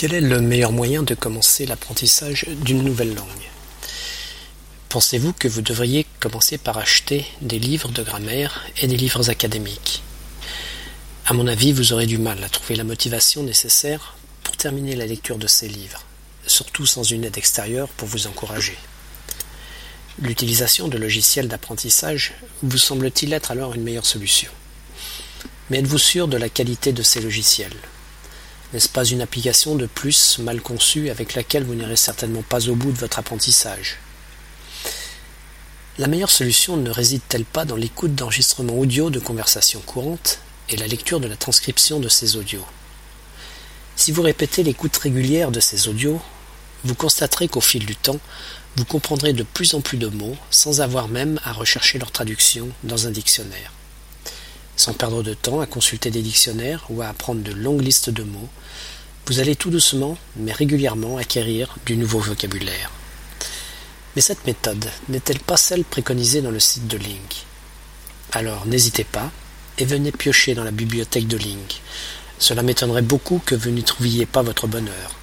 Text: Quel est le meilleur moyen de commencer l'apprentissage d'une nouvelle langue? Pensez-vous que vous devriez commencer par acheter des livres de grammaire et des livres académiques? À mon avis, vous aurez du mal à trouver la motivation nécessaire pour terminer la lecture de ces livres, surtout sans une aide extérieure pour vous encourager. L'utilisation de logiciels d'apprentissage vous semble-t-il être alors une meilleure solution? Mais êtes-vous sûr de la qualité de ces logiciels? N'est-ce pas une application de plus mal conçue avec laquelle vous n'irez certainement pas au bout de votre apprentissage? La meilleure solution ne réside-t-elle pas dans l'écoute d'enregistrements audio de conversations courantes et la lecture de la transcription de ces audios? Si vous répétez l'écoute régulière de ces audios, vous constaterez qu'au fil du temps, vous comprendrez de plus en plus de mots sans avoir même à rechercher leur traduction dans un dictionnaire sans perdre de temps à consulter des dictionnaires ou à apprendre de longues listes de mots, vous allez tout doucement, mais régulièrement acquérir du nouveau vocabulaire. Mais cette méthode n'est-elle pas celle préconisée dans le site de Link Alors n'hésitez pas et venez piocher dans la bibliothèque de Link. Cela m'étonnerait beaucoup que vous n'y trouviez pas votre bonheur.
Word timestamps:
Quel 0.00 0.14
est 0.14 0.22
le 0.22 0.40
meilleur 0.40 0.72
moyen 0.72 1.02
de 1.02 1.14
commencer 1.14 1.66
l'apprentissage 1.66 2.46
d'une 2.62 2.82
nouvelle 2.82 3.14
langue? 3.14 3.50
Pensez-vous 4.88 5.34
que 5.34 5.46
vous 5.46 5.60
devriez 5.60 6.06
commencer 6.20 6.56
par 6.56 6.78
acheter 6.78 7.26
des 7.42 7.58
livres 7.58 7.90
de 7.90 8.02
grammaire 8.02 8.64
et 8.80 8.86
des 8.86 8.96
livres 8.96 9.28
académiques? 9.28 10.02
À 11.26 11.34
mon 11.34 11.46
avis, 11.46 11.72
vous 11.74 11.92
aurez 11.92 12.06
du 12.06 12.16
mal 12.16 12.42
à 12.42 12.48
trouver 12.48 12.76
la 12.76 12.84
motivation 12.84 13.42
nécessaire 13.42 14.16
pour 14.42 14.56
terminer 14.56 14.96
la 14.96 15.04
lecture 15.04 15.36
de 15.36 15.46
ces 15.46 15.68
livres, 15.68 16.06
surtout 16.46 16.86
sans 16.86 17.02
une 17.02 17.24
aide 17.24 17.36
extérieure 17.36 17.90
pour 17.90 18.08
vous 18.08 18.26
encourager. 18.26 18.78
L'utilisation 20.18 20.88
de 20.88 20.96
logiciels 20.96 21.48
d'apprentissage 21.48 22.32
vous 22.62 22.78
semble-t-il 22.78 23.34
être 23.34 23.50
alors 23.50 23.74
une 23.74 23.82
meilleure 23.82 24.06
solution? 24.06 24.50
Mais 25.68 25.80
êtes-vous 25.80 25.98
sûr 25.98 26.26
de 26.26 26.38
la 26.38 26.48
qualité 26.48 26.94
de 26.94 27.02
ces 27.02 27.20
logiciels? 27.20 27.76
N'est-ce 28.72 28.88
pas 28.88 29.04
une 29.04 29.20
application 29.20 29.74
de 29.74 29.86
plus 29.86 30.38
mal 30.38 30.60
conçue 30.60 31.10
avec 31.10 31.34
laquelle 31.34 31.64
vous 31.64 31.74
n'irez 31.74 31.96
certainement 31.96 32.42
pas 32.42 32.68
au 32.68 32.74
bout 32.74 32.92
de 32.92 32.98
votre 32.98 33.18
apprentissage? 33.18 33.98
La 35.98 36.06
meilleure 36.06 36.30
solution 36.30 36.76
ne 36.76 36.90
réside-t-elle 36.90 37.44
pas 37.44 37.64
dans 37.64 37.76
l'écoute 37.76 38.14
d'enregistrements 38.14 38.78
audio 38.78 39.10
de 39.10 39.18
conversations 39.18 39.80
courantes 39.80 40.38
et 40.68 40.76
la 40.76 40.86
lecture 40.86 41.20
de 41.20 41.26
la 41.26 41.36
transcription 41.36 41.98
de 41.98 42.08
ces 42.08 42.36
audios? 42.36 42.64
Si 43.96 44.12
vous 44.12 44.22
répétez 44.22 44.62
l'écoute 44.62 44.96
régulière 44.96 45.50
de 45.50 45.60
ces 45.60 45.88
audios, 45.88 46.22
vous 46.84 46.94
constaterez 46.94 47.48
qu'au 47.48 47.60
fil 47.60 47.84
du 47.84 47.96
temps, 47.96 48.20
vous 48.76 48.84
comprendrez 48.84 49.32
de 49.32 49.42
plus 49.42 49.74
en 49.74 49.80
plus 49.80 49.98
de 49.98 50.06
mots 50.06 50.36
sans 50.50 50.80
avoir 50.80 51.08
même 51.08 51.40
à 51.44 51.52
rechercher 51.52 51.98
leur 51.98 52.12
traduction 52.12 52.68
dans 52.84 53.06
un 53.06 53.10
dictionnaire 53.10 53.72
sans 54.80 54.94
perdre 54.94 55.22
de 55.22 55.34
temps 55.34 55.60
à 55.60 55.66
consulter 55.66 56.10
des 56.10 56.22
dictionnaires 56.22 56.86
ou 56.88 57.02
à 57.02 57.08
apprendre 57.08 57.42
de 57.42 57.52
longues 57.52 57.82
listes 57.82 58.08
de 58.08 58.22
mots, 58.22 58.48
vous 59.26 59.38
allez 59.38 59.54
tout 59.54 59.68
doucement, 59.68 60.16
mais 60.36 60.52
régulièrement 60.52 61.18
acquérir 61.18 61.76
du 61.84 61.96
nouveau 61.96 62.18
vocabulaire. 62.18 62.90
Mais 64.16 64.22
cette 64.22 64.46
méthode 64.46 64.90
n'est-elle 65.10 65.38
pas 65.38 65.58
celle 65.58 65.84
préconisée 65.84 66.40
dans 66.40 66.50
le 66.50 66.58
site 66.58 66.88
de 66.88 66.96
Link 66.96 67.44
Alors 68.32 68.66
n'hésitez 68.66 69.04
pas 69.04 69.30
et 69.76 69.84
venez 69.84 70.12
piocher 70.12 70.54
dans 70.54 70.64
la 70.64 70.70
bibliothèque 70.70 71.28
de 71.28 71.36
Link. 71.36 71.82
Cela 72.38 72.62
m'étonnerait 72.62 73.02
beaucoup 73.02 73.40
que 73.44 73.54
vous 73.54 73.70
n'y 73.70 73.84
trouviez 73.84 74.24
pas 74.24 74.42
votre 74.42 74.66
bonheur. 74.66 75.19